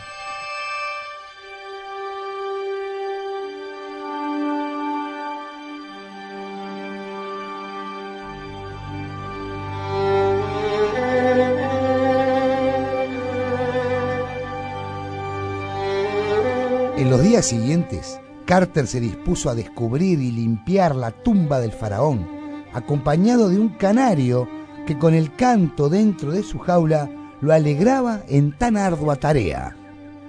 En 16.97 17.11
los 17.11 17.21
días 17.21 17.45
siguientes, 17.45 18.19
Carter 18.45 18.87
se 18.87 18.99
dispuso 18.99 19.51
a 19.51 19.55
descubrir 19.55 20.19
y 20.19 20.31
limpiar 20.31 20.95
la 20.95 21.11
tumba 21.11 21.59
del 21.59 21.71
faraón, 21.71 22.27
acompañado 22.73 23.49
de 23.49 23.59
un 23.59 23.69
canario 23.69 24.49
que 24.87 24.97
con 24.97 25.13
el 25.13 25.35
canto 25.35 25.89
dentro 25.89 26.31
de 26.31 26.41
su 26.41 26.57
jaula 26.57 27.07
lo 27.39 27.53
alegraba 27.53 28.23
en 28.27 28.57
tan 28.57 28.77
ardua 28.77 29.15
tarea. 29.17 29.77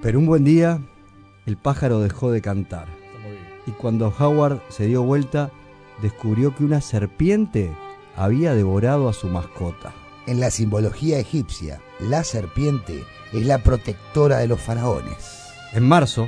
Pero 0.02 0.18
un 0.18 0.26
buen 0.26 0.44
día, 0.44 0.82
el 1.46 1.56
pájaro 1.56 2.00
dejó 2.00 2.30
de 2.30 2.42
cantar. 2.42 2.86
y 3.66 3.70
cuando 3.70 4.12
Howard 4.18 4.60
se 4.68 4.84
dio 4.86 5.02
vuelta, 5.02 5.50
descubrió 6.02 6.54
que 6.54 6.64
una 6.64 6.82
serpiente 6.82 7.74
había 8.14 8.54
devorado 8.54 9.08
a 9.08 9.14
su 9.14 9.28
mascota. 9.28 9.94
En 10.26 10.38
la 10.38 10.50
simbología 10.50 11.18
egipcia, 11.18 11.80
la 11.98 12.24
serpiente 12.24 13.04
es 13.32 13.46
la 13.46 13.56
protectora 13.56 14.36
de 14.36 14.48
los 14.48 14.60
faraones. 14.60 15.48
En 15.72 15.86
marzo, 15.86 16.26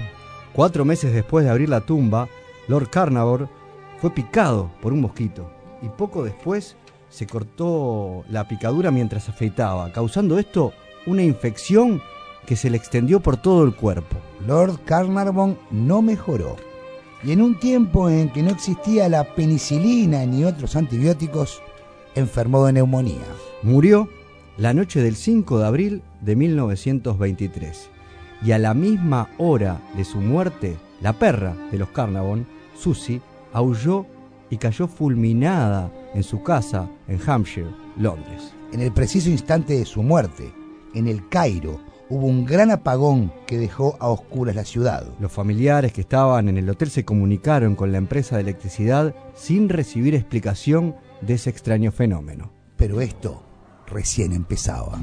cuatro 0.53 0.85
meses 0.85 1.13
después 1.13 1.45
de 1.45 1.51
abrir 1.51 1.69
la 1.69 1.81
tumba, 1.81 2.29
Lord 2.69 2.91
Carnarvon 2.91 3.49
fue 4.01 4.11
picado 4.11 4.71
por 4.81 4.93
un 4.93 5.01
mosquito 5.01 5.51
y 5.83 5.89
poco 5.89 6.23
después 6.25 6.77
se 7.09 7.27
cortó 7.27 8.25
la 8.31 8.47
picadura 8.49 8.91
mientras 8.91 9.29
afeitaba, 9.29 9.93
causando 9.93 10.39
esto 10.39 10.73
una 11.07 11.23
infección 11.23 12.01
que 12.47 12.57
se 12.57 12.71
le 12.71 12.77
extendió 12.77 13.21
por 13.21 13.37
todo 13.37 13.65
el 13.65 13.75
cuerpo. 13.75 14.17
Lord 14.47 14.81
Carnarvon 14.85 15.59
no 15.71 16.03
mejoró. 16.03 16.57
Y 17.23 17.33
en 17.33 17.43
un 17.43 17.59
tiempo 17.59 18.09
en 18.09 18.31
que 18.31 18.43
no 18.43 18.51
existía 18.51 19.09
la 19.09 19.35
penicilina 19.35 20.25
ni 20.25 20.45
otros 20.45 20.75
antibióticos, 20.75 21.61
enfermó 22.15 22.65
de 22.65 22.73
neumonía. 22.73 23.27
Murió 23.63 24.09
la 24.57 24.73
noche 24.73 25.03
del 25.03 25.17
5 25.17 25.59
de 25.59 25.67
abril 25.67 26.03
de 26.23 26.37
1923. 26.37 27.91
Y 28.43 28.53
a 28.53 28.59
la 28.59 28.75
misma 28.75 29.29
hora 29.39 29.81
de 29.97 30.05
su 30.05 30.19
muerte, 30.19 30.77
la 31.01 31.13
perra 31.13 31.55
de 31.71 31.79
los 31.79 31.91
Carnarvon, 31.91 32.47
Susie, 32.75 33.21
aulló 33.53 34.07
y 34.51 34.57
cayó 34.57 34.89
fulminada 34.89 35.93
en 36.15 36.23
su 36.23 36.43
casa 36.43 36.89
en 37.07 37.21
Hampshire, 37.25 37.71
Londres. 37.97 38.53
En 38.73 38.81
el 38.81 38.93
preciso 38.93 39.31
instante 39.31 39.79
de 39.79 39.85
su 39.85 40.03
muerte, 40.03 40.53
en 40.95 41.07
el 41.07 41.29
Cairo, 41.29 41.81
hubo 42.09 42.27
un 42.27 42.45
gran 42.45 42.71
apagón 42.71 43.33
que 43.47 43.59
dejó 43.59 43.97
a 44.01 44.09
oscuras 44.09 44.57
la 44.57 44.65
ciudad. 44.65 45.07
Los 45.21 45.33
familiares 45.33 45.93
que 45.93 46.01
estaban 46.01 46.49
en 46.49 46.59
el 46.59 46.69
hotel 46.69 46.91
se 46.91 47.05
comunicaron 47.05 47.77
con 47.77 47.93
la 47.93 47.99
empresa 47.99 48.37
de 48.37 48.43
electricidad 48.43 49.15
sin 49.35 49.69
recibir 49.69 50.15
explicación 50.15 50.97
de 51.21 51.35
ese 51.35 51.51
extraño 51.51 51.93
fenómeno. 51.93 52.53
Pero 52.77 53.01
esto 53.01 53.43
recién 53.87 54.33
empezaba. 54.33 54.99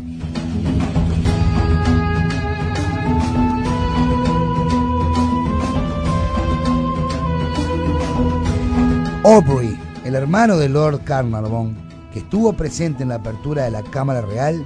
Aubrey, 9.29 9.77
el 10.05 10.15
hermano 10.15 10.55
de 10.55 10.69
Lord 10.69 11.03
Carnarvon, 11.03 11.75
que 12.13 12.19
estuvo 12.19 12.53
presente 12.53 13.03
en 13.03 13.09
la 13.09 13.15
apertura 13.15 13.65
de 13.65 13.71
la 13.71 13.83
Cámara 13.83 14.21
Real, 14.21 14.65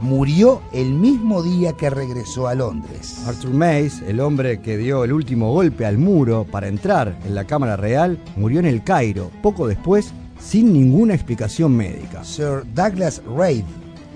murió 0.00 0.62
el 0.72 0.94
mismo 0.94 1.42
día 1.42 1.74
que 1.74 1.90
regresó 1.90 2.48
a 2.48 2.54
Londres. 2.54 3.22
Arthur 3.26 3.52
Mays, 3.52 4.00
el 4.00 4.20
hombre 4.20 4.62
que 4.62 4.78
dio 4.78 5.04
el 5.04 5.12
último 5.12 5.52
golpe 5.52 5.84
al 5.84 5.98
muro 5.98 6.46
para 6.50 6.68
entrar 6.68 7.18
en 7.26 7.34
la 7.34 7.44
Cámara 7.44 7.76
Real, 7.76 8.18
murió 8.34 8.60
en 8.60 8.64
el 8.64 8.82
Cairo, 8.82 9.30
poco 9.42 9.68
después, 9.68 10.14
sin 10.40 10.72
ninguna 10.72 11.12
explicación 11.12 11.76
médica. 11.76 12.24
Sir 12.24 12.62
Douglas 12.74 13.20
Reid, 13.36 13.64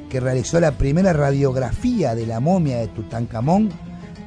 que 0.09 0.21
realizó 0.21 0.59
la 0.59 0.73
primera 0.73 1.13
radiografía 1.13 2.15
de 2.15 2.27
la 2.27 2.41
momia 2.41 2.79
de 2.79 2.89
Tutankamón, 2.89 3.69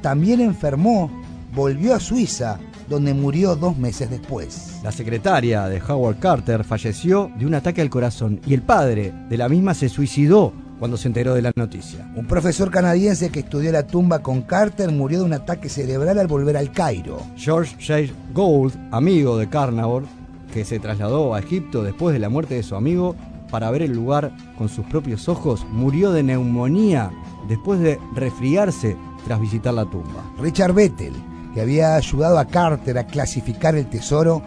también 0.03 0.41
enfermó, 0.41 1.09
volvió 1.55 1.95
a 1.95 1.99
Suiza, 1.99 2.59
donde 2.89 3.13
murió 3.13 3.55
dos 3.55 3.77
meses 3.77 4.09
después. 4.09 4.79
La 4.83 4.91
secretaria 4.91 5.67
de 5.67 5.81
Howard 5.81 6.19
Carter 6.19 6.63
falleció 6.63 7.31
de 7.37 7.45
un 7.45 7.55
ataque 7.55 7.81
al 7.81 7.89
corazón 7.89 8.39
y 8.45 8.53
el 8.53 8.61
padre 8.61 9.13
de 9.29 9.37
la 9.37 9.49
misma 9.49 9.73
se 9.73 9.89
suicidó 9.89 10.53
cuando 10.79 10.97
se 10.97 11.07
enteró 11.07 11.33
de 11.33 11.41
la 11.41 11.51
noticia. 11.55 12.11
Un 12.15 12.25
profesor 12.25 12.69
canadiense 12.69 13.29
que 13.29 13.39
estudió 13.39 13.71
la 13.71 13.87
tumba 13.87 14.19
con 14.19 14.41
Carter 14.41 14.91
murió 14.91 15.19
de 15.19 15.25
un 15.25 15.33
ataque 15.33 15.69
cerebral 15.69 16.19
al 16.19 16.27
volver 16.27 16.57
al 16.57 16.71
Cairo. 16.71 17.21
George 17.37 17.75
J. 17.79 18.13
Gould, 18.33 18.73
amigo 18.91 19.37
de 19.37 19.47
Carnarvon, 19.47 20.05
que 20.53 20.65
se 20.65 20.79
trasladó 20.79 21.33
a 21.33 21.39
Egipto 21.39 21.83
después 21.83 22.13
de 22.13 22.19
la 22.19 22.29
muerte 22.29 22.55
de 22.55 22.63
su 22.63 22.75
amigo 22.75 23.15
para 23.49 23.71
ver 23.71 23.83
el 23.83 23.93
lugar 23.93 24.31
con 24.57 24.69
sus 24.69 24.85
propios 24.85 25.29
ojos, 25.29 25.65
murió 25.71 26.11
de 26.11 26.23
neumonía 26.23 27.11
después 27.47 27.79
de 27.79 27.99
resfriarse 28.15 28.97
tras 29.25 29.39
visitar 29.39 29.73
la 29.73 29.85
tumba. 29.85 30.23
Richard 30.39 30.73
Bettel, 30.73 31.13
que 31.55 31.61
había 31.61 31.95
ayudado 31.95 32.37
a 32.37 32.45
Carter 32.45 32.97
a 32.97 33.07
clasificar 33.07 33.75
el 33.75 33.89
tesoro, 33.89 34.41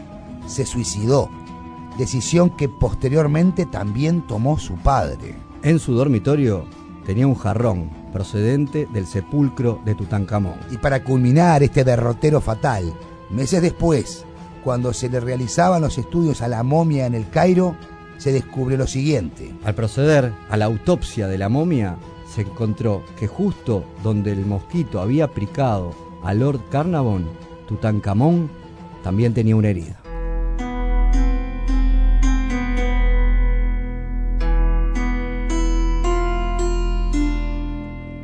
se 0.47 0.67
suicidó, 0.67 1.31
decisión 1.97 2.51
que 2.55 2.69
posteriormente 2.69 3.65
también 3.65 4.27
tomó 4.27 4.59
su 4.59 4.75
padre. 4.75 5.35
En 5.63 5.79
su 5.79 5.95
dormitorio 5.95 6.67
tenía 7.07 7.27
un 7.27 7.35
jarrón 7.35 7.89
procedente 8.13 8.87
del 8.93 9.07
sepulcro 9.07 9.81
de 9.87 9.95
Tutankamón. 9.95 10.57
Y 10.71 10.77
para 10.77 11.03
culminar 11.03 11.63
este 11.63 11.83
derrotero 11.83 12.43
fatal, 12.43 12.93
meses 13.31 13.63
después, 13.63 14.27
cuando 14.63 14.93
se 14.93 15.09
le 15.09 15.19
realizaban 15.19 15.81
los 15.81 15.97
estudios 15.97 16.43
a 16.43 16.49
la 16.49 16.63
momia 16.63 17.07
en 17.07 17.15
el 17.15 17.31
Cairo, 17.31 17.75
se 18.19 18.33
descubrió 18.33 18.77
lo 18.77 18.87
siguiente. 18.87 19.55
Al 19.65 19.75
proceder 19.75 20.35
a 20.51 20.59
la 20.59 20.67
autopsia 20.67 21.27
de 21.27 21.39
la 21.39 21.49
momia, 21.49 21.97
se 22.29 22.43
encontró 22.43 23.03
que 23.19 23.29
justo 23.29 23.83
donde 24.03 24.33
el 24.33 24.45
mosquito 24.45 25.01
había 25.01 25.29
picado 25.29 26.08
a 26.23 26.35
Lord 26.35 26.61
Carnarvon, 26.71 27.27
Tutankamón 27.67 28.51
también 29.03 29.35
tenía 29.35 29.57
una 29.57 29.69
herida. 29.69 30.01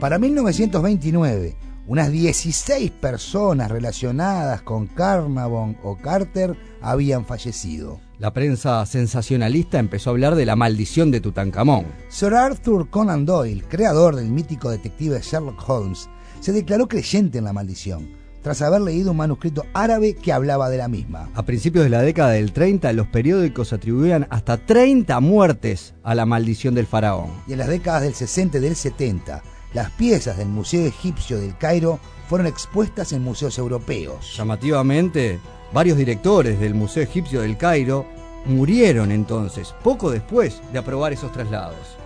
Para 0.00 0.18
1929, 0.18 1.56
unas 1.86 2.10
16 2.10 2.90
personas 2.90 3.70
relacionadas 3.70 4.60
con 4.62 4.86
Carnarvon 4.86 5.78
o 5.82 5.96
Carter 5.96 6.56
habían 6.82 7.24
fallecido. 7.24 8.00
La 8.18 8.32
prensa 8.32 8.84
sensacionalista 8.86 9.78
empezó 9.78 10.10
a 10.10 10.12
hablar 10.12 10.34
de 10.34 10.46
la 10.46 10.56
maldición 10.56 11.10
de 11.10 11.20
Tutankamón. 11.20 11.86
Sir 12.08 12.34
Arthur 12.34 12.88
Conan 12.90 13.26
Doyle, 13.26 13.64
creador 13.68 14.16
del 14.16 14.28
mítico 14.28 14.70
detective 14.70 15.20
Sherlock 15.22 15.68
Holmes, 15.68 16.08
se 16.44 16.52
declaró 16.52 16.88
creyente 16.88 17.38
en 17.38 17.44
la 17.44 17.54
maldición, 17.54 18.10
tras 18.42 18.60
haber 18.60 18.82
leído 18.82 19.12
un 19.12 19.16
manuscrito 19.16 19.64
árabe 19.72 20.14
que 20.14 20.30
hablaba 20.30 20.68
de 20.68 20.76
la 20.76 20.88
misma. 20.88 21.30
A 21.34 21.46
principios 21.46 21.84
de 21.84 21.88
la 21.88 22.02
década 22.02 22.32
del 22.32 22.52
30, 22.52 22.92
los 22.92 23.06
periódicos 23.06 23.72
atribuían 23.72 24.26
hasta 24.28 24.58
30 24.58 25.18
muertes 25.20 25.94
a 26.02 26.14
la 26.14 26.26
maldición 26.26 26.74
del 26.74 26.86
faraón. 26.86 27.30
Y 27.46 27.52
en 27.52 27.60
las 27.60 27.68
décadas 27.68 28.02
del 28.02 28.12
60 28.12 28.58
y 28.58 28.60
del 28.60 28.76
70, 28.76 29.42
las 29.72 29.90
piezas 29.92 30.36
del 30.36 30.48
Museo 30.48 30.84
Egipcio 30.84 31.40
del 31.40 31.56
Cairo 31.56 31.98
fueron 32.28 32.46
expuestas 32.46 33.14
en 33.14 33.22
museos 33.22 33.56
europeos. 33.56 34.36
Llamativamente, 34.36 35.40
varios 35.72 35.96
directores 35.96 36.60
del 36.60 36.74
Museo 36.74 37.04
Egipcio 37.04 37.40
del 37.40 37.56
Cairo 37.56 38.04
murieron 38.44 39.12
entonces, 39.12 39.74
poco 39.82 40.10
después 40.10 40.60
de 40.74 40.78
aprobar 40.78 41.14
esos 41.14 41.32
traslados. 41.32 41.96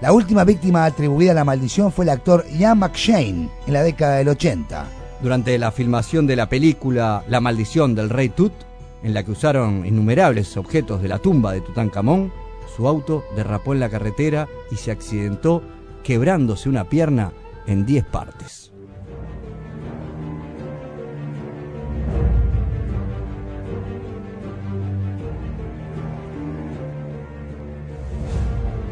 La 0.00 0.12
última 0.12 0.44
víctima 0.44 0.84
atribuida 0.84 1.32
a 1.32 1.34
la 1.34 1.44
maldición 1.44 1.90
fue 1.90 2.04
el 2.04 2.10
actor 2.10 2.44
Ian 2.56 2.78
McShane 2.78 3.48
en 3.66 3.72
la 3.72 3.82
década 3.82 4.18
del 4.18 4.28
80. 4.28 4.86
Durante 5.20 5.58
la 5.58 5.72
filmación 5.72 6.24
de 6.24 6.36
la 6.36 6.48
película 6.48 7.24
La 7.28 7.40
maldición 7.40 7.96
del 7.96 8.08
rey 8.08 8.28
Tut, 8.28 8.52
en 9.02 9.12
la 9.12 9.24
que 9.24 9.32
usaron 9.32 9.84
innumerables 9.84 10.56
objetos 10.56 11.02
de 11.02 11.08
la 11.08 11.18
tumba 11.18 11.52
de 11.52 11.62
Tutankamón, 11.62 12.32
su 12.76 12.86
auto 12.86 13.24
derrapó 13.34 13.72
en 13.72 13.80
la 13.80 13.90
carretera 13.90 14.46
y 14.70 14.76
se 14.76 14.92
accidentó 14.92 15.62
quebrándose 16.04 16.68
una 16.68 16.84
pierna 16.84 17.32
en 17.66 17.84
10 17.84 18.04
partes. 18.04 18.70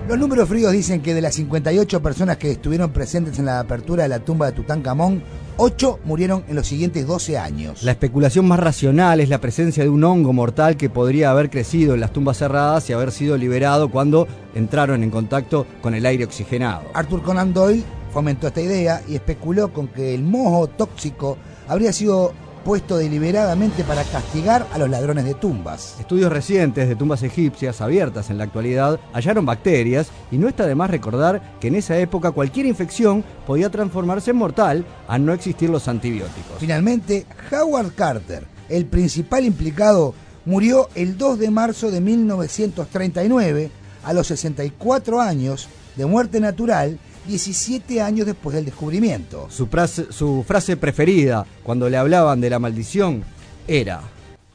Los 0.09 0.21
números 0.21 0.49
fríos 0.49 0.71
dicen 0.71 1.03
que 1.03 1.15
de 1.15 1.21
las 1.21 1.35
58 1.35 2.01
personas 2.01 2.37
que 2.37 2.53
estuvieron 2.53 2.93
presentes 2.93 3.41
en 3.41 3.47
la 3.47 3.59
apertura 3.59 4.05
de 4.05 4.09
la 4.09 4.21
tumba 4.21 4.47
de 4.47 4.53
Tutankamón, 4.53 5.21
8 5.57 5.99
murieron 6.05 6.45
en 6.47 6.55
los 6.55 6.69
siguientes 6.69 7.09
12 7.09 7.37
años. 7.37 7.83
La 7.83 7.91
especulación 7.91 8.47
más 8.47 8.61
racional 8.61 9.19
es 9.19 9.29
la 9.29 9.41
presencia 9.41 9.83
de 9.83 9.89
un 9.89 10.05
hongo 10.05 10.33
mortal 10.33 10.77
que 10.77 10.89
podría 10.89 11.33
haber 11.33 11.51
crecido 11.51 11.95
en 11.95 12.01
las 12.01 12.13
tumbas 12.13 12.39
cerradas 12.39 12.89
y 12.89 12.93
haber 12.93 13.11
sido 13.11 13.37
liberado 13.37 13.91
cuando 13.91 14.29
entraron 14.55 15.03
en 15.03 15.11
contacto 15.11 15.67
con 15.83 15.93
el 15.93 16.07
aire 16.07 16.25
oxigenado. 16.25 16.85
Arthur 16.95 17.23
Conan 17.23 17.53
Doyle 17.53 17.83
fomentó 18.13 18.47
esta 18.47 18.61
idea 18.61 19.03
y 19.09 19.17
especuló 19.17 19.73
con 19.73 19.89
que 19.89 20.15
el 20.15 20.23
moho 20.23 20.69
tóxico 20.69 21.37
habría 21.67 21.93
sido 21.93 22.33
puesto 22.67 22.99
deliberadamente 22.99 23.85
para 23.85 24.03
castigar 24.03 24.67
a 24.73 24.79
los 24.79 24.91
ladrones 24.91 25.25
de 25.25 25.35
tumbas. 25.35 25.95
Estudios 26.01 26.33
recientes 26.33 26.89
de 26.89 26.97
tumbas 26.97 27.23
egipcias 27.23 27.81
abiertas 27.81 28.29
en 28.29 28.39
la 28.39 28.45
actualidad 28.45 28.99
hallaron 29.13 29.47
bacterias 29.47 30.09
y 30.33 30.39
no 30.39 30.49
está 30.49 30.67
de 30.67 30.75
más 30.75 30.91
recordar 30.91 31.59
que 31.61 31.69
en 31.69 31.77
esa 31.77 31.97
época 31.97 32.33
cualquier 32.33 32.67
infección 32.67 33.23
podía 33.47 33.71
transformarse 33.71 34.33
en 34.33 34.39
mortal 34.39 34.85
al 35.07 35.25
no 35.25 35.33
existir 35.33 35.71
los 35.71 35.87
antibióticos. 35.87 36.57
Finalmente, 36.59 37.25
Howard 37.53 37.95
Carter, 37.95 38.49
el 38.69 38.87
principal 38.87 39.45
implicado, 39.45 40.13
murió 40.45 40.89
el 40.97 41.17
2 41.17 41.39
de 41.39 41.51
marzo 41.53 41.93
de 41.93 42.01
1939 42.01 43.71
a 44.03 44.13
los 44.13 44.27
64 44.27 45.21
años 45.21 45.69
de 45.95 46.05
muerte 46.05 46.41
natural 46.41 46.99
17 47.27 48.01
años 48.01 48.27
después 48.27 48.55
del 48.55 48.65
descubrimiento. 48.65 49.49
Su 49.51 49.67
frase, 49.67 50.13
su 50.13 50.45
frase 50.47 50.77
preferida 50.77 51.47
cuando 51.63 51.89
le 51.89 51.97
hablaban 51.97 52.41
de 52.41 52.51
la 52.51 52.59
maldición 52.59 53.25
era, 53.67 54.03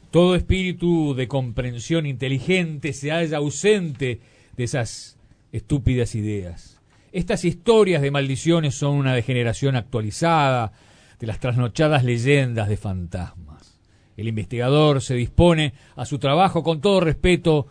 Todo 0.09 0.35
espíritu 0.35 1.13
de 1.15 1.27
comprensión 1.27 2.05
inteligente 2.05 2.91
se 2.91 3.11
halla 3.11 3.37
ausente 3.37 4.19
de 4.57 4.63
esas 4.63 5.17
estúpidas 5.51 6.15
ideas. 6.15 6.79
Estas 7.13 7.45
historias 7.45 8.01
de 8.01 8.11
maldiciones 8.11 8.75
son 8.75 8.95
una 8.95 9.13
degeneración 9.13 9.75
actualizada 9.75 10.71
de 11.19 11.27
las 11.27 11.39
trasnochadas 11.39 12.03
leyendas 12.03 12.69
de 12.69 12.77
fantasmas. 12.77 13.79
El 14.17 14.27
investigador 14.27 15.01
se 15.01 15.15
dispone 15.15 15.73
a 15.95 16.05
su 16.05 16.19
trabajo 16.19 16.63
con 16.63 16.81
todo 16.81 16.99
respeto 16.99 17.67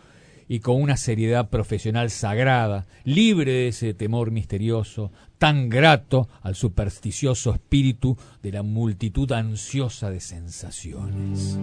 y 0.51 0.59
con 0.59 0.81
una 0.81 0.97
seriedad 0.97 1.49
profesional 1.49 2.09
sagrada, 2.09 2.85
libre 3.05 3.53
de 3.53 3.67
ese 3.69 3.93
temor 3.93 4.31
misterioso, 4.31 5.09
tan 5.37 5.69
grato 5.69 6.27
al 6.41 6.55
supersticioso 6.55 7.53
espíritu 7.53 8.17
de 8.43 8.51
la 8.51 8.61
multitud 8.61 9.31
ansiosa 9.31 10.09
de 10.09 10.19
sensaciones. 10.19 11.57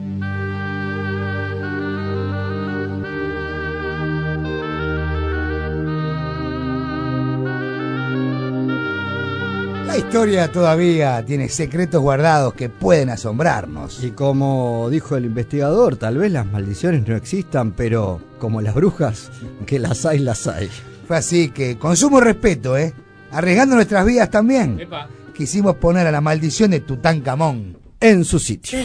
La 9.98 10.04
historia 10.04 10.52
todavía 10.52 11.24
tiene 11.26 11.48
secretos 11.48 12.00
guardados 12.00 12.54
que 12.54 12.68
pueden 12.68 13.10
asombrarnos. 13.10 14.04
Y 14.04 14.12
como 14.12 14.88
dijo 14.90 15.16
el 15.16 15.24
investigador, 15.24 15.96
tal 15.96 16.18
vez 16.18 16.30
las 16.30 16.46
maldiciones 16.46 17.04
no 17.08 17.16
existan, 17.16 17.72
pero 17.72 18.20
como 18.38 18.60
las 18.60 18.76
brujas, 18.76 19.32
que 19.66 19.80
las 19.80 20.06
hay, 20.06 20.20
las 20.20 20.46
hay. 20.46 20.70
Fue 21.08 21.16
así 21.16 21.50
que, 21.50 21.78
con 21.78 21.96
sumo 21.96 22.20
respeto, 22.20 22.78
¿eh? 22.78 22.94
Arriesgando 23.32 23.74
nuestras 23.74 24.06
vidas 24.06 24.30
también. 24.30 24.88
Quisimos 25.36 25.74
poner 25.74 26.06
a 26.06 26.12
la 26.12 26.20
maldición 26.20 26.70
de 26.70 26.78
Tutankamón 26.78 27.76
en 27.98 28.24
su 28.24 28.38
sitio. 28.38 28.78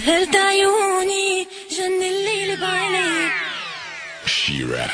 Shira. 4.25 4.89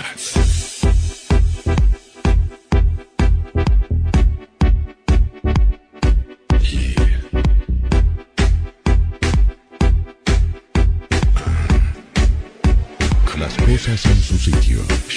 Su 14.29 14.37
sitio. 14.37 15.08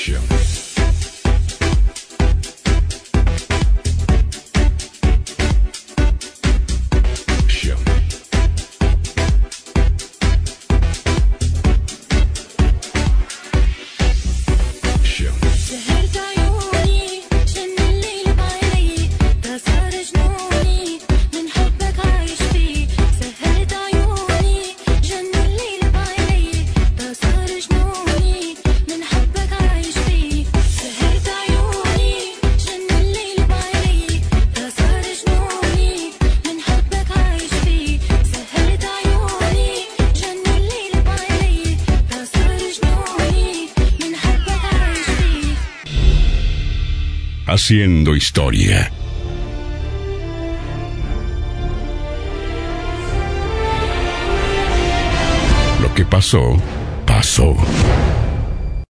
Haciendo 47.64 48.16
historia. 48.16 48.90
Lo 55.81 55.94
que 55.94 56.05
pasó, 56.05 56.61
pasó. 57.07 57.55